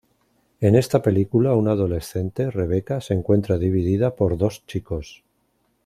En 0.61 0.73
esta 0.73 1.03
película 1.03 1.53
una 1.53 1.73
adolescente, 1.73 2.49
Rebecca, 2.49 3.01
se 3.01 3.13
encuentra 3.13 3.59
dividida 3.59 4.15
por 4.15 4.35
dos 4.35 4.65
chicos. 4.65 5.23